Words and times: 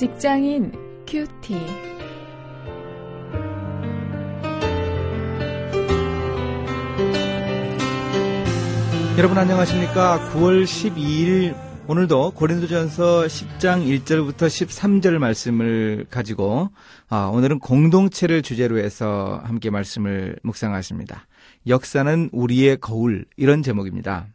직장인 0.00 0.72
큐티. 1.06 1.54
여러분 9.18 9.36
안녕하십니까? 9.36 10.30
9월 10.32 10.64
12일 10.64 11.54
오늘도 11.86 12.30
고린도전서 12.30 13.24
10장 13.24 14.02
1절부터 14.02 14.46
13절 14.46 15.18
말씀을 15.18 16.06
가지고 16.08 16.70
아, 17.10 17.26
오늘은 17.26 17.58
공동체를 17.58 18.40
주제로 18.40 18.78
해서 18.78 19.42
함께 19.44 19.68
말씀을 19.68 20.36
묵상하십니다. 20.42 21.26
역사는 21.66 22.30
우리의 22.32 22.78
거울 22.80 23.26
이런 23.36 23.62
제목입니다. 23.62 24.28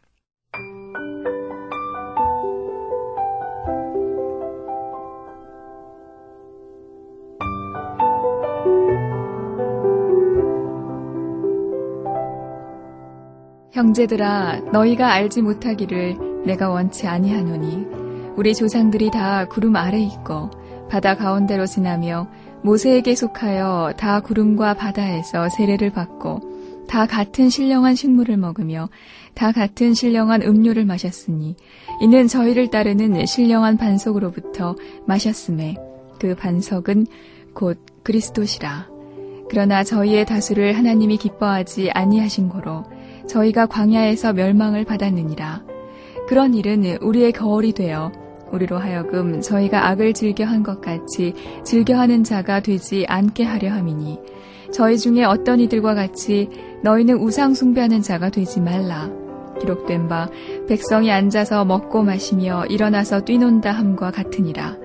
형제들아 13.76 14.70
너희가 14.72 15.12
알지 15.12 15.42
못하기를 15.42 16.44
내가 16.46 16.70
원치 16.70 17.06
아니하노니 17.06 17.86
우리 18.34 18.54
조상들이 18.54 19.10
다 19.10 19.46
구름 19.48 19.76
아래 19.76 20.00
있고 20.00 20.50
바다 20.88 21.14
가운데로 21.14 21.66
지나며 21.66 22.26
모세에게 22.62 23.14
속하여 23.14 23.92
다 23.98 24.20
구름과 24.20 24.74
바다에서 24.74 25.50
세례를 25.50 25.90
받고 25.90 26.86
다 26.88 27.04
같은 27.04 27.50
신령한 27.50 27.96
식물을 27.96 28.38
먹으며 28.38 28.88
다 29.34 29.52
같은 29.52 29.92
신령한 29.92 30.40
음료를 30.40 30.86
마셨으니 30.86 31.54
이는 32.00 32.28
저희를 32.28 32.70
따르는 32.70 33.26
신령한 33.26 33.76
반석으로부터 33.76 34.74
마셨음에 35.06 35.76
그 36.18 36.34
반석은 36.34 37.06
곧 37.52 37.78
그리스도시라. 38.02 38.88
그러나 39.50 39.84
저희의 39.84 40.24
다수를 40.24 40.78
하나님이 40.78 41.18
기뻐하지 41.18 41.90
아니하신 41.90 42.48
거로 42.48 42.84
저희가 43.26 43.66
광야에서 43.66 44.32
멸망을 44.32 44.84
받았느니라. 44.84 45.62
그런 46.28 46.54
일은 46.54 46.98
우리의 47.00 47.32
거울이 47.32 47.72
되어 47.72 48.12
우리로 48.52 48.78
하여금 48.78 49.40
저희가 49.40 49.88
악을 49.88 50.14
즐겨한 50.14 50.62
것 50.62 50.80
같이 50.80 51.34
즐겨하는 51.64 52.24
자가 52.24 52.60
되지 52.60 53.04
않게 53.08 53.44
하려 53.44 53.70
함이니 53.72 54.18
저희 54.72 54.98
중에 54.98 55.24
어떤 55.24 55.60
이들과 55.60 55.94
같이 55.94 56.48
너희는 56.82 57.16
우상 57.16 57.54
숭배하는 57.54 58.02
자가 58.02 58.30
되지 58.30 58.60
말라. 58.60 59.10
기록된 59.60 60.08
바 60.08 60.28
백성이 60.68 61.10
앉아서 61.10 61.64
먹고 61.64 62.02
마시며 62.02 62.66
일어나서 62.66 63.22
뛰논다 63.22 63.72
함과 63.72 64.10
같으니라. 64.10 64.76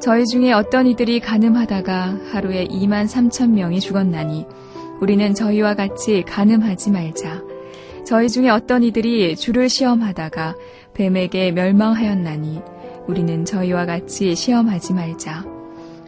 저희 0.00 0.24
중에 0.26 0.52
어떤 0.52 0.86
이들이 0.86 1.20
가늠하다가 1.20 2.18
하루에 2.32 2.66
2만 2.66 3.06
3천 3.06 3.50
명이 3.50 3.80
죽었나니 3.80 4.46
우리는 5.00 5.34
저희와 5.34 5.74
같이 5.74 6.22
가늠하지 6.22 6.90
말자. 6.90 7.47
저희 8.08 8.30
중에 8.30 8.48
어떤 8.48 8.82
이들이 8.82 9.36
주를 9.36 9.68
시험하다가 9.68 10.54
뱀에게 10.94 11.52
멸망하였나니 11.52 12.62
우리는 13.06 13.44
저희와 13.44 13.84
같이 13.84 14.34
시험하지 14.34 14.94
말자. 14.94 15.44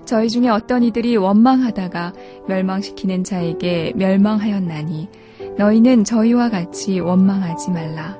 저희 0.06 0.30
중에 0.30 0.48
어떤 0.48 0.82
이들이 0.82 1.18
원망하다가 1.18 2.14
멸망시키는 2.48 3.22
자에게 3.22 3.92
멸망하였나니 3.96 5.10
너희는 5.58 6.04
저희와 6.04 6.48
같이 6.48 7.00
원망하지 7.00 7.70
말라. 7.70 8.16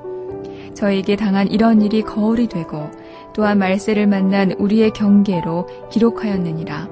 저에게 0.75 1.15
당한 1.15 1.47
이런 1.47 1.81
일이 1.81 2.03
거울이 2.03 2.49
되고 2.49 2.91
또한 3.33 3.57
말세를 3.57 4.05
만난 4.05 4.51
우리의 4.51 4.91
경계로 4.91 5.89
기록하였느니라. 5.91 6.87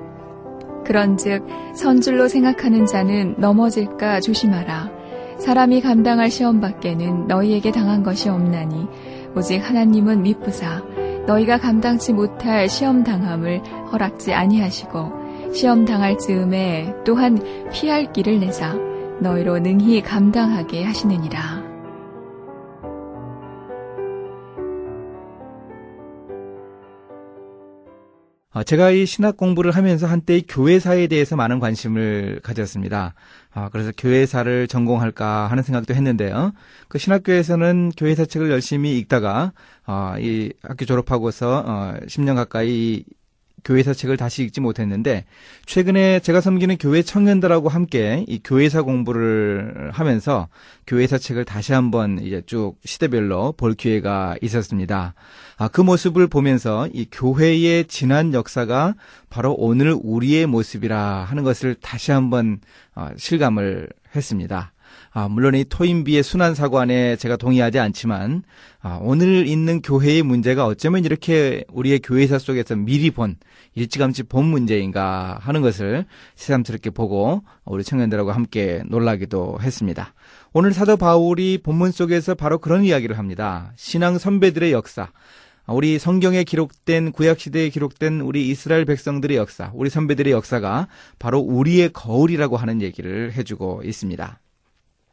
그런즉 0.86 1.46
선줄로 1.76 2.28
생각하는 2.28 2.88
자는 2.88 3.36
넘어질까 3.38 4.22
조심하라. 4.22 4.99
사람이 5.40 5.82
감당할 5.82 6.30
시험 6.30 6.60
밖에는 6.60 7.28
너희에게 7.28 7.72
당한 7.72 8.04
것이 8.04 8.30
없나니 8.30 8.88
오직 9.36 9.58
하나님은 9.58 10.22
미쁘사 10.24 10.84
너희가 11.26 11.58
감당치 11.58 12.14
못할 12.14 12.68
시험 12.68 13.04
당함을 13.04 13.62
허락지 13.92 14.34
아니하시고 14.34 15.54
시험 15.54 15.86
당할 15.86 16.18
즈음에 16.18 16.94
또한 17.06 17.40
피할 17.72 18.12
길을 18.12 18.40
내사 18.40 18.76
너희로 19.20 19.60
능히 19.60 20.02
감당하게 20.02 20.84
하시느니라. 20.84 21.69
제가 28.66 28.90
이 28.90 29.06
신학 29.06 29.38
공부를 29.38 29.72
하면서 29.72 30.08
한때 30.08 30.42
교회사에 30.42 31.06
대해서 31.06 31.36
많은 31.36 31.60
관심을 31.60 32.40
가졌습니다. 32.42 33.14
아, 33.52 33.70
그래서 33.70 33.92
교회사를 33.96 34.68
전공할까 34.68 35.48
하는 35.48 35.62
생각도 35.62 35.94
했는데요. 35.94 36.54
그 36.88 36.98
신학교에서는 36.98 37.92
교회사 37.96 38.26
책을 38.26 38.50
열심히 38.50 38.98
읽다가 38.98 39.54
어, 39.86 40.16
이 40.18 40.52
학교 40.64 40.86
졸업하고서 40.86 41.64
어, 41.66 41.94
10년 42.08 42.36
가까이 42.36 43.04
교회사 43.64 43.94
책을 43.94 44.18
다시 44.18 44.44
읽지 44.44 44.62
못했는데 44.62 45.26
최근에 45.66 46.20
제가 46.20 46.42
섬기는 46.42 46.78
교회 46.78 47.02
청년들하고 47.02 47.70
함께 47.70 48.26
이 48.28 48.40
교회사 48.44 48.82
공부를 48.82 49.92
하면서 49.92 50.48
교회사 50.88 51.18
책을 51.18 51.46
다시 51.46 51.74
한번 51.74 52.20
이제 52.20 52.42
쭉 52.46 52.76
시대별로 52.84 53.54
볼 53.54 53.74
기회가 53.74 54.36
있었습니다. 54.42 55.14
아, 55.58 55.68
그 55.68 55.82
모습을 55.82 56.28
보면서 56.28 56.88
이 56.94 57.06
교회의 57.12 57.86
지난 57.86 58.34
역사가 58.34 58.96
바로 59.30 59.54
오늘 59.54 59.96
우리의 60.02 60.46
모습이라 60.48 61.24
하는 61.24 61.44
것을 61.44 61.76
다시 61.76 62.12
한번 62.12 62.60
어, 62.96 63.10
실감을 63.18 63.90
했습니다. 64.16 64.74
아, 65.12 65.28
물론 65.28 65.56
이 65.56 65.66
토인비의 65.66 66.24
순환 66.24 66.56
사관에 66.56 67.16
제가 67.16 67.38
동의하지 67.38 67.80
않지만 67.80 68.44
아, 68.82 69.00
오늘 69.02 69.48
있는 69.48 69.82
교회의 69.82 70.24
문제가 70.24 70.66
어쩌면 70.66 71.06
이렇게 71.06 71.64
우리의 71.72 72.00
교회사 72.00 72.40
속에서 72.40 72.76
미리 72.76 73.12
본 73.12 73.38
일찌감치 73.76 74.24
본 74.24 74.46
문제인가 74.46 75.38
하는 75.42 75.62
것을 75.62 76.06
새삼스럽게 76.36 76.92
보고 76.92 77.44
우리 77.66 77.84
청년들하고 77.84 78.32
함께 78.32 78.84
놀라기도 78.88 79.60
했습니다. 79.62 80.14
오늘 80.54 80.74
사도 80.74 80.98
바울이 80.98 81.60
본문 81.64 81.92
속에서 81.92 82.36
바로 82.36 82.58
그런 82.58 82.84
이야기를 82.84 83.18
합니다. 83.18 83.72
신앙 83.76 84.18
선배들의 84.18 84.72
역사. 84.72 85.10
우리 85.72 86.00
성경에 86.00 86.44
기록된 86.44 87.12
구약 87.12 87.40
시대에 87.40 87.70
기록된 87.70 88.22
우리 88.22 88.50
이스라엘 88.50 88.86
백성들의 88.86 89.38
역사, 89.38 89.72
우리 89.76 89.90
선배들의 89.92 90.34
역사가 90.34 90.88
바로 91.20 91.40
우리의 91.40 91.90
거울이라고 91.94 92.58
하는 92.58 92.82
얘기를 92.82 93.32
해주고 93.34 93.84
있습니다. 93.86 94.40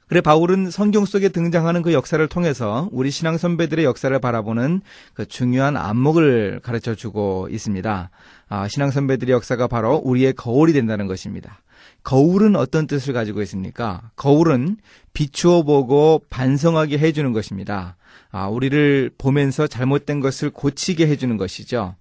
그래 0.09 0.21
바울은 0.21 0.71
성경 0.71 1.05
속에 1.05 1.31
등장하는 1.31 1.83
그 1.83 1.93
역사를 1.93 2.25
통해서 2.29 2.89
우리 2.93 3.11
신앙 3.11 3.39
선배들의 3.39 3.85
역사를 3.85 4.17
바라보는 4.17 4.83
그 5.15 5.27
중요한 5.27 5.77
안목을 5.77 6.61
가르쳐 6.63 6.95
주고 6.95 7.49
있습니다. 7.51 8.11
아, 8.49 8.69
신앙 8.69 8.93
선배들의 8.93 9.33
역사가 9.35 9.67
바로 9.67 9.97
우리의 9.97 10.35
거울이 10.35 10.73
된다는 10.73 11.09
것입니다. 11.09 11.61
거울은 12.05 12.55
어떤 12.55 12.87
뜻을 12.87 13.15
가지고 13.15 13.43
있습니까? 13.43 14.11
거울은 14.15 14.77
비추어 15.13 15.65
보고 15.65 16.23
반성하게 16.31 16.99
해주는 16.99 17.33
것입니다. 17.33 17.97
아, 18.31 18.47
우리를 18.47 19.11
보면서 19.19 19.67
잘못된 19.67 20.21
것을 20.21 20.51
고치게 20.51 21.09
해주는 21.09 21.37
것이죠. 21.37 21.97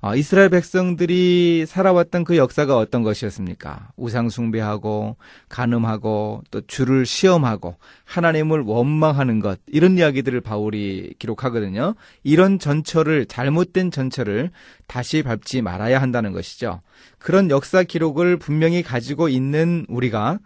어, 0.00 0.14
이스라엘 0.14 0.50
백성들이 0.50 1.64
살아왔던 1.66 2.24
그 2.24 2.36
역사가 2.36 2.76
어떤 2.76 3.02
것이었습니까? 3.02 3.90
우상 3.96 4.28
숭배하고, 4.28 5.16
간음하고, 5.48 6.42
또 6.50 6.60
주를 6.66 7.06
시험하고, 7.06 7.76
하나님을 8.04 8.60
원망하는 8.60 9.40
것, 9.40 9.58
이런 9.66 9.96
이야기들을 9.98 10.40
바울이 10.42 11.14
기록하거든요. 11.18 11.94
이런 12.22 12.58
전철을, 12.58 13.26
잘못된 13.26 13.90
전철을 13.90 14.50
다시 14.86 15.22
밟지 15.22 15.62
말아야 15.62 16.00
한다는 16.00 16.32
것이죠. 16.32 16.82
그런 17.18 17.50
역사 17.50 17.82
기록을 17.82 18.36
분명히 18.36 18.82
가지고 18.82 19.28
있는 19.28 19.86
우리가 19.88 20.38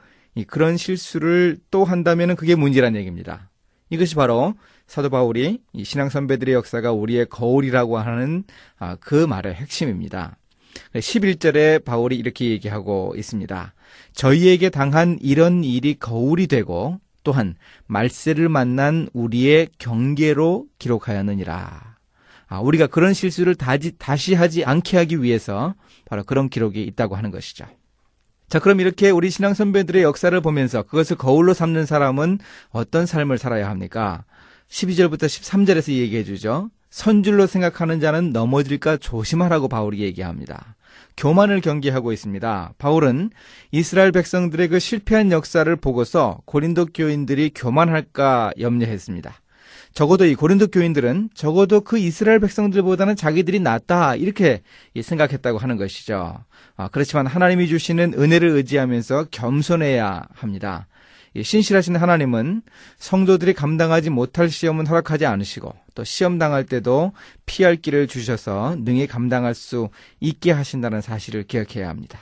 그런 0.46 0.76
실수를 0.76 1.58
또 1.70 1.84
한다면 1.84 2.36
그게 2.36 2.54
문제란 2.54 2.94
얘기입니다. 2.96 3.49
이것이 3.90 4.14
바로 4.14 4.54
사도 4.86 5.10
바울이 5.10 5.60
이 5.72 5.84
신앙 5.84 6.08
선배들의 6.08 6.54
역사가 6.54 6.92
우리의 6.92 7.26
거울이라고 7.26 7.98
하는 7.98 8.44
아, 8.78 8.96
그 9.00 9.14
말의 9.14 9.54
핵심입니다. 9.54 10.36
11절에 10.94 11.84
바울이 11.84 12.16
이렇게 12.16 12.46
얘기하고 12.46 13.14
있습니다. 13.16 13.74
저희에게 14.12 14.70
당한 14.70 15.18
이런 15.20 15.64
일이 15.64 15.94
거울이 15.94 16.46
되고 16.46 17.00
또한 17.22 17.54
말세를 17.86 18.48
만난 18.48 19.08
우리의 19.12 19.68
경계로 19.78 20.66
기록하였느니라. 20.78 21.96
아, 22.48 22.60
우리가 22.60 22.88
그런 22.88 23.14
실수를 23.14 23.54
다시, 23.54 23.92
다시 23.98 24.34
하지 24.34 24.64
않게 24.64 24.96
하기 24.96 25.22
위해서 25.22 25.74
바로 26.04 26.24
그런 26.24 26.48
기록이 26.48 26.82
있다고 26.82 27.14
하는 27.14 27.30
것이죠. 27.30 27.66
자, 28.50 28.58
그럼 28.58 28.80
이렇게 28.80 29.10
우리 29.10 29.30
신앙 29.30 29.54
선배들의 29.54 30.02
역사를 30.02 30.38
보면서 30.40 30.82
그것을 30.82 31.16
거울로 31.16 31.54
삼는 31.54 31.86
사람은 31.86 32.40
어떤 32.70 33.06
삶을 33.06 33.38
살아야 33.38 33.70
합니까? 33.70 34.24
12절부터 34.68 35.26
13절에서 35.26 35.92
얘기해 35.92 36.24
주죠. 36.24 36.68
선줄로 36.90 37.46
생각하는 37.46 38.00
자는 38.00 38.32
넘어질까 38.32 38.96
조심하라고 38.96 39.68
바울이 39.68 40.00
얘기합니다. 40.00 40.74
교만을 41.16 41.60
경계하고 41.60 42.12
있습니다. 42.12 42.74
바울은 42.76 43.30
이스라엘 43.70 44.10
백성들의 44.10 44.66
그 44.66 44.80
실패한 44.80 45.30
역사를 45.30 45.76
보고서 45.76 46.40
고린도 46.44 46.86
교인들이 46.86 47.52
교만할까 47.54 48.54
염려했습니다. 48.58 49.32
적어도 49.92 50.24
이 50.24 50.34
고린도 50.34 50.68
교인들은 50.68 51.30
적어도 51.34 51.80
그 51.80 51.98
이스라엘 51.98 52.38
백성들보다는 52.40 53.16
자기들이 53.16 53.60
낫다 53.60 54.16
이렇게 54.16 54.62
생각했다고 55.00 55.58
하는 55.58 55.76
것이죠. 55.76 56.44
아, 56.76 56.88
그렇지만 56.88 57.26
하나님이 57.26 57.68
주시는 57.68 58.14
은혜를 58.16 58.48
의지하면서 58.50 59.26
겸손해야 59.30 60.26
합니다. 60.32 60.86
신실하신 61.40 61.96
하나님은 61.96 62.62
성도들이 62.98 63.54
감당하지 63.54 64.10
못할 64.10 64.48
시험은 64.48 64.86
허락하지 64.86 65.26
않으시고 65.26 65.72
또 65.94 66.04
시험 66.04 66.38
당할 66.38 66.64
때도 66.64 67.12
피할 67.46 67.76
길을 67.76 68.08
주셔서 68.08 68.76
능히 68.80 69.06
감당할 69.06 69.54
수 69.54 69.90
있게 70.18 70.50
하신다는 70.50 71.00
사실을 71.00 71.44
기억해야 71.44 71.88
합니다. 71.88 72.18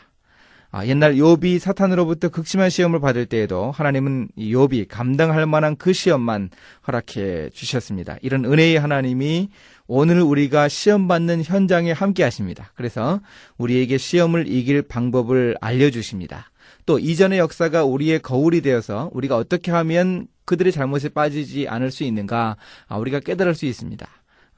아, 0.70 0.86
옛날 0.86 1.14
욥이 1.14 1.58
사탄으로부터 1.58 2.28
극심한 2.28 2.68
시험을 2.68 3.00
받을 3.00 3.24
때에도 3.24 3.70
하나님은 3.70 4.28
욥이 4.36 4.86
감당할 4.88 5.46
만한 5.46 5.76
그 5.76 5.94
시험만 5.94 6.50
허락해 6.86 7.50
주셨습니다. 7.54 8.18
이런 8.20 8.44
은혜의 8.44 8.78
하나님이 8.78 9.48
오늘 9.86 10.20
우리가 10.20 10.68
시험 10.68 11.08
받는 11.08 11.42
현장에 11.42 11.92
함께 11.92 12.22
하십니다. 12.22 12.70
그래서 12.74 13.20
우리에게 13.56 13.96
시험을 13.96 14.46
이길 14.46 14.82
방법을 14.82 15.56
알려 15.62 15.90
주십니다. 15.90 16.50
또 16.84 16.98
이전의 16.98 17.38
역사가 17.38 17.84
우리의 17.84 18.20
거울이 18.20 18.60
되어서 18.60 19.10
우리가 19.14 19.36
어떻게 19.36 19.70
하면 19.70 20.26
그들의 20.44 20.72
잘못에 20.72 21.08
빠지지 21.14 21.66
않을 21.66 21.90
수 21.90 22.04
있는가 22.04 22.56
아, 22.88 22.96
우리가 22.98 23.20
깨달을 23.20 23.54
수 23.54 23.64
있습니다. 23.64 24.06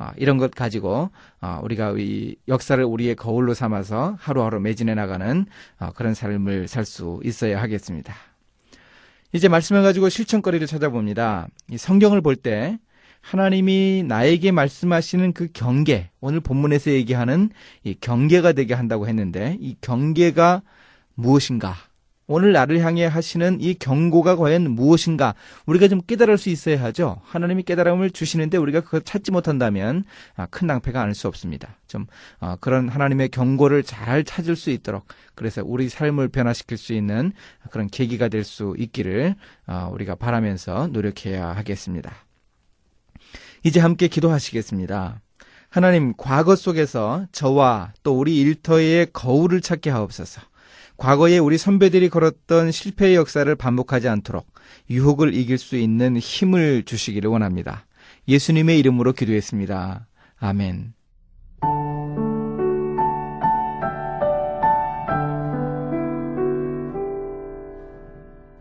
아, 0.01 0.15
이런 0.17 0.39
것 0.39 0.51
가지고 0.53 1.11
아, 1.41 1.61
우리가 1.63 1.95
이 1.99 2.35
역사를 2.49 2.83
우리의 2.83 3.17
거울로 3.17 3.53
삼아서 3.53 4.17
하루하루 4.19 4.59
매진해 4.59 4.95
나가는 4.95 5.45
그런 5.95 6.15
삶을 6.15 6.69
살 6.69 6.87
수 6.87 7.21
있어야 7.23 7.61
하겠습니다. 7.61 8.15
이제 9.35 9.47
말씀을 9.49 9.83
가지고 9.83 10.09
실천거리를 10.09 10.67
찾아봅니다. 10.67 11.49
이 11.71 11.77
성경을 11.77 12.23
볼 12.23 12.35
때 12.37 12.79
하나님이 13.21 14.03
나에게 14.09 14.51
말씀하시는 14.53 15.35
그 15.35 15.49
경계, 15.53 16.09
오늘 16.23 16.41
본문에서 16.41 16.91
얘기하는 16.93 17.51
이 17.85 17.95
경계가 18.01 18.53
되게 18.53 18.73
한다고 18.73 19.07
했는데 19.07 19.59
이 19.61 19.77
경계가 19.83 20.63
무엇인가? 21.15 21.77
오늘 22.33 22.53
나를 22.53 22.79
향해 22.79 23.07
하시는 23.07 23.61
이 23.61 23.75
경고가 23.75 24.37
과연 24.37 24.71
무엇인가 24.71 25.35
우리가 25.67 25.89
좀 25.89 26.01
깨달을 26.01 26.39
수 26.39 26.49
있어야 26.49 26.81
하죠. 26.85 27.21
하나님이 27.25 27.65
깨달음을 27.65 28.13
주시는데 28.13 28.57
우리가 28.57 28.83
그걸 28.83 29.01
찾지 29.01 29.33
못한다면 29.33 30.05
아, 30.37 30.47
큰 30.47 30.69
낭패가 30.69 31.03
아닐 31.03 31.13
수 31.17 31.27
없습니다. 31.27 31.77
좀 31.89 32.07
어, 32.39 32.55
그런 32.61 32.89
하나님의 32.89 33.31
경고를 33.31 33.83
잘 33.83 34.23
찾을 34.23 34.55
수 34.55 34.71
있도록 34.71 35.09
그래서 35.35 35.63
우리 35.67 35.89
삶을 35.89 36.29
변화시킬 36.29 36.79
수 36.79 36.93
있는 36.93 37.33
그런 37.73 37.89
계기가 37.89 38.29
될 38.29 38.45
수 38.45 38.77
있기를 38.79 39.35
어, 39.67 39.91
우리가 39.93 40.15
바라면서 40.15 40.87
노력해야 40.93 41.49
하겠습니다. 41.49 42.13
이제 43.65 43.81
함께 43.81 44.07
기도하시겠습니다. 44.07 45.21
하나님 45.69 46.15
과거 46.17 46.55
속에서 46.55 47.27
저와 47.33 47.93
또 48.05 48.19
우리 48.19 48.39
일터의 48.39 49.09
거울을 49.13 49.61
찾게 49.61 49.91
하옵소서. 49.91 50.41
과거에 51.01 51.39
우리 51.39 51.57
선배들이 51.57 52.11
걸었던 52.11 52.71
실패의 52.73 53.15
역사를 53.15 53.53
반복하지 53.57 54.07
않도록 54.07 54.47
유혹을 54.91 55.33
이길 55.35 55.57
수 55.57 55.77
있는 55.77 56.19
힘을 56.19 56.83
주시기를 56.85 57.31
원합니다. 57.31 57.87
예수님의 58.29 58.79
이름으로 58.79 59.15
기도했습니다. 59.15 60.07
아멘. 60.39 60.93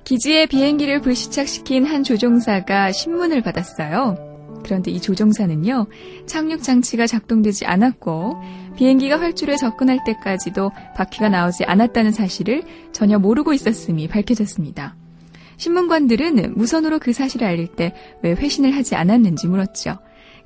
기지의 0.05 0.47
비행기를 0.47 1.01
불시착시킨 1.01 1.85
한 1.85 2.03
조종사가 2.03 2.93
신문을 2.93 3.41
받았어요. 3.41 4.28
그런데 4.63 4.91
이 4.91 4.99
조종사는요, 4.99 5.87
착륙 6.25 6.63
장치가 6.63 7.07
작동되지 7.07 7.65
않았고, 7.65 8.41
비행기가 8.75 9.19
활주로에 9.19 9.55
접근할 9.57 9.99
때까지도 10.05 10.71
바퀴가 10.95 11.29
나오지 11.29 11.65
않았다는 11.65 12.11
사실을 12.11 12.63
전혀 12.91 13.19
모르고 13.19 13.53
있었음이 13.53 14.07
밝혀졌습니다. 14.07 14.95
신문관들은 15.57 16.53
무선으로 16.55 16.99
그 16.99 17.11
사실을 17.11 17.45
알릴 17.45 17.67
때 17.67 17.93
왜 18.21 18.31
회신을 18.31 18.75
하지 18.75 18.95
않았는지 18.95 19.47
물었죠. 19.47 19.97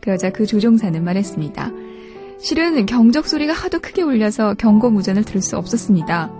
그러자 0.01 0.31
그 0.31 0.45
조종사는 0.45 1.03
말했습니다. 1.03 1.71
실은 2.39 2.85
경적 2.85 3.27
소리가 3.27 3.53
하도 3.53 3.79
크게 3.79 4.01
울려서 4.01 4.55
경고 4.55 4.89
무전을 4.89 5.23
들을 5.23 5.41
수 5.41 5.57
없었습니다. 5.57 6.31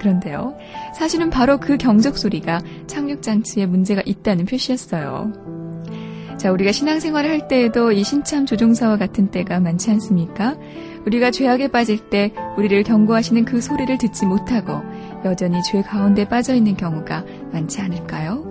그런데요, 0.00 0.56
사실은 0.94 1.30
바로 1.30 1.58
그 1.58 1.76
경적 1.76 2.18
소리가 2.18 2.60
착륙 2.86 3.22
장치에 3.22 3.66
문제가 3.66 4.02
있다는 4.04 4.44
표시였어요. 4.44 5.57
자, 6.38 6.52
우리가 6.52 6.70
신앙생활을 6.70 7.28
할 7.28 7.48
때에도 7.48 7.90
이 7.90 8.04
신참 8.04 8.46
조종사와 8.46 8.96
같은 8.96 9.28
때가 9.32 9.58
많지 9.58 9.90
않습니까? 9.90 10.56
우리가 11.04 11.32
죄악에 11.32 11.68
빠질 11.68 11.98
때 11.98 12.32
우리를 12.56 12.80
경고하시는 12.84 13.44
그 13.44 13.60
소리를 13.60 13.98
듣지 13.98 14.24
못하고 14.24 14.80
여전히 15.24 15.60
죄 15.64 15.82
가운데 15.82 16.28
빠져 16.28 16.54
있는 16.54 16.76
경우가 16.76 17.24
많지 17.52 17.80
않을까요? 17.80 18.47